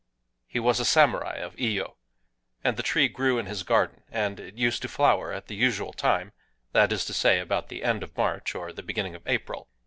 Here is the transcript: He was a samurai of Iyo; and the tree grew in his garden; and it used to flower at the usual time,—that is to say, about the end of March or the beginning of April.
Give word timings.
He 0.47 0.59
was 0.59 0.79
a 0.79 0.83
samurai 0.85 1.35
of 1.35 1.53
Iyo; 1.59 1.95
and 2.63 2.75
the 2.75 2.81
tree 2.81 3.07
grew 3.07 3.37
in 3.37 3.45
his 3.45 3.61
garden; 3.61 4.01
and 4.09 4.39
it 4.39 4.55
used 4.57 4.81
to 4.81 4.87
flower 4.87 5.31
at 5.31 5.45
the 5.45 5.53
usual 5.53 5.93
time,—that 5.93 6.91
is 6.91 7.05
to 7.05 7.13
say, 7.13 7.37
about 7.37 7.67
the 7.69 7.83
end 7.83 8.01
of 8.01 8.17
March 8.17 8.55
or 8.55 8.73
the 8.73 8.81
beginning 8.81 9.13
of 9.13 9.21
April. 9.27 9.67